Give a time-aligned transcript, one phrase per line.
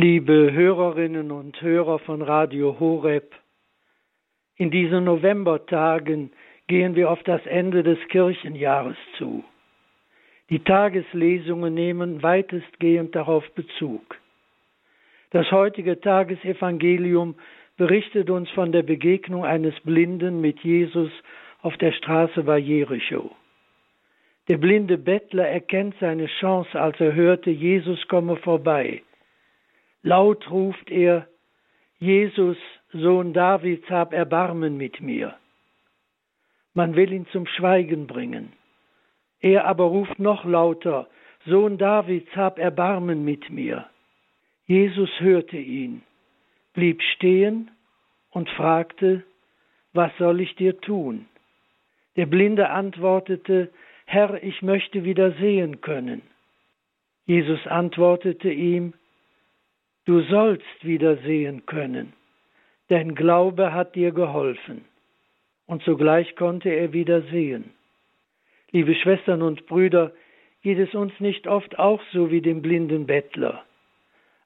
[0.00, 3.34] Liebe Hörerinnen und Hörer von Radio Horeb,
[4.54, 6.30] in diesen Novembertagen
[6.68, 9.42] gehen wir auf das Ende des Kirchenjahres zu.
[10.50, 14.20] Die Tageslesungen nehmen weitestgehend darauf Bezug.
[15.30, 17.34] Das heutige Tagesevangelium
[17.76, 21.10] berichtet uns von der Begegnung eines Blinden mit Jesus
[21.60, 23.32] auf der Straße bei Jericho.
[24.46, 29.02] Der blinde Bettler erkennt seine Chance, als er hörte, Jesus komme vorbei.
[30.02, 31.26] Laut ruft er,
[31.98, 32.56] Jesus,
[32.92, 35.36] Sohn Davids, hab Erbarmen mit mir.
[36.74, 38.52] Man will ihn zum Schweigen bringen.
[39.40, 41.08] Er aber ruft noch lauter,
[41.46, 43.88] Sohn Davids, hab Erbarmen mit mir.
[44.66, 46.02] Jesus hörte ihn,
[46.74, 47.70] blieb stehen
[48.30, 49.24] und fragte,
[49.92, 51.26] was soll ich dir tun?
[52.16, 53.70] Der Blinde antwortete,
[54.04, 56.22] Herr, ich möchte wieder sehen können.
[57.26, 58.94] Jesus antwortete ihm,
[60.08, 62.14] Du sollst wieder sehen können,
[62.88, 64.86] dein Glaube hat dir geholfen.
[65.66, 67.74] Und sogleich konnte er wieder sehen.
[68.70, 70.12] Liebe Schwestern und Brüder,
[70.62, 73.64] geht es uns nicht oft auch so wie dem blinden Bettler.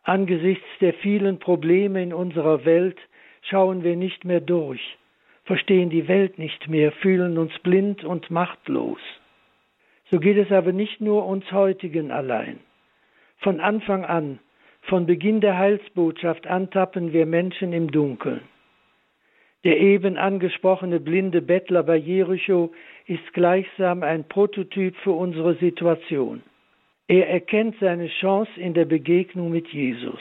[0.03, 2.99] Angesichts der vielen Probleme in unserer Welt
[3.43, 4.99] schauen wir nicht mehr durch,
[5.45, 8.99] verstehen die Welt nicht mehr, fühlen uns blind und machtlos.
[10.11, 12.59] So geht es aber nicht nur uns heutigen allein.
[13.39, 14.41] Von Anfang an
[14.83, 18.43] von Beginn der Heilsbotschaft an tappen wir Menschen im Dunkeln.
[19.65, 22.73] Der eben angesprochene blinde Bettler bei Jericho
[23.07, 26.43] ist gleichsam ein Prototyp für unsere Situation.
[27.07, 30.21] Er erkennt seine Chance in der Begegnung mit Jesus.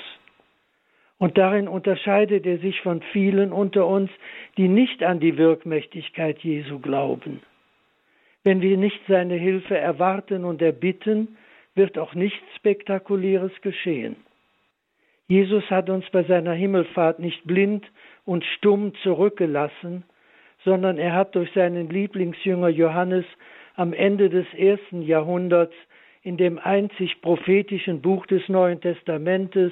[1.18, 4.10] Und darin unterscheidet er sich von vielen unter uns,
[4.58, 7.42] die nicht an die Wirkmächtigkeit Jesu glauben.
[8.44, 11.38] Wenn wir nicht seine Hilfe erwarten und erbitten,
[11.76, 14.16] wird auch nichts Spektakuläres geschehen.
[15.32, 17.90] Jesus hat uns bei seiner Himmelfahrt nicht blind
[18.26, 20.04] und stumm zurückgelassen,
[20.66, 23.24] sondern er hat durch seinen Lieblingsjünger Johannes
[23.78, 25.74] am Ende des ersten Jahrhunderts
[26.22, 29.72] in dem einzig prophetischen Buch des Neuen Testamentes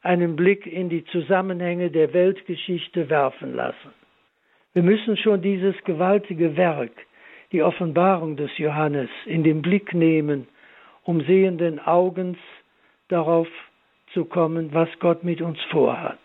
[0.00, 3.92] einen Blick in die Zusammenhänge der Weltgeschichte werfen lassen.
[4.72, 6.92] Wir müssen schon dieses gewaltige Werk,
[7.52, 10.48] die Offenbarung des Johannes, in den Blick nehmen,
[11.04, 12.38] um sehenden Augens
[13.08, 13.46] darauf
[14.12, 16.18] zu kommen, was Gott mit uns vorhat.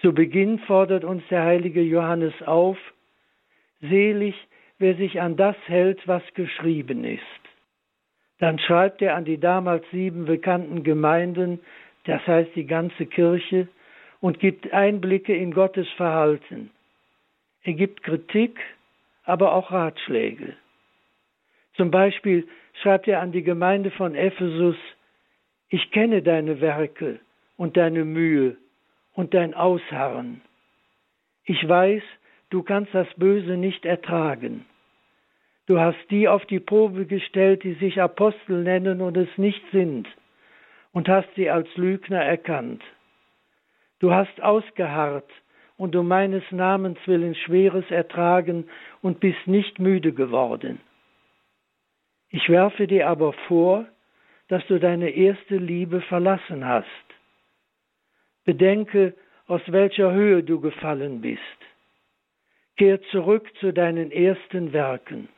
[0.00, 2.78] Zu Beginn fordert uns der heilige Johannes auf,
[3.80, 4.34] selig,
[4.78, 7.22] wer sich an das hält, was geschrieben ist.
[8.38, 11.60] Dann schreibt er an die damals sieben bekannten Gemeinden,
[12.04, 13.68] das heißt die ganze Kirche,
[14.20, 16.70] und gibt Einblicke in Gottes Verhalten.
[17.62, 18.58] Er gibt Kritik,
[19.24, 20.54] aber auch Ratschläge.
[21.74, 22.48] Zum Beispiel
[22.82, 24.76] schreibt er an die Gemeinde von Ephesus,
[25.70, 27.20] ich kenne deine Werke
[27.56, 28.56] und deine Mühe
[29.14, 30.40] und dein Ausharren.
[31.44, 32.02] Ich weiß,
[32.50, 34.64] du kannst das Böse nicht ertragen.
[35.66, 40.08] Du hast die auf die Probe gestellt, die sich Apostel nennen und es nicht sind,
[40.92, 42.82] und hast sie als Lügner erkannt.
[43.98, 45.30] Du hast ausgeharrt
[45.76, 48.68] und um meines Namens willen Schweres ertragen
[49.02, 50.80] und bist nicht müde geworden.
[52.30, 53.86] Ich werfe dir aber vor,
[54.48, 56.86] dass du deine erste Liebe verlassen hast.
[58.44, 59.14] Bedenke,
[59.46, 61.40] aus welcher Höhe du gefallen bist.
[62.76, 65.28] Kehr zurück zu deinen ersten Werken.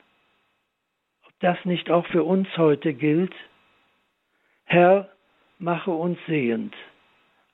[1.27, 3.35] Ob das nicht auch für uns heute gilt?
[4.65, 5.09] Herr,
[5.59, 6.75] mache uns sehend.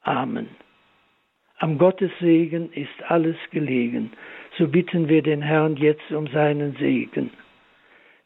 [0.03, 0.49] Amen.
[1.59, 4.12] Am Gottessegen ist alles gelegen,
[4.59, 7.31] so bitten wir den Herrn jetzt um seinen Segen.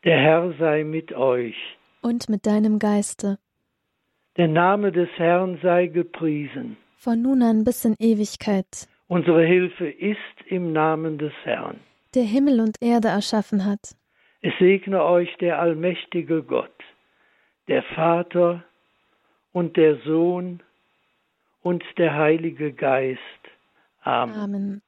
[0.02, 1.56] Der Herr sei mit euch
[2.02, 3.38] und mit deinem Geiste.
[4.36, 6.76] Der Name des Herrn sei gepriesen.
[6.96, 8.88] Von nun an bis in Ewigkeit.
[9.08, 11.80] Unsere Hilfe ist im Namen des Herrn.
[12.14, 13.96] Der Himmel und Erde erschaffen hat.
[14.42, 16.78] Es segne euch der allmächtige Gott,
[17.68, 18.64] der Vater
[19.52, 20.62] und der Sohn
[21.62, 23.20] und der Heilige Geist.
[24.02, 24.34] Amen.
[24.34, 24.82] Amen.